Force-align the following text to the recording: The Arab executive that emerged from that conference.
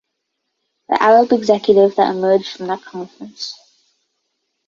The 0.89 0.99
Arab 0.99 1.31
executive 1.31 1.95
that 1.97 2.09
emerged 2.15 2.47
from 2.57 2.65
that 2.65 2.81
conference. 2.81 3.53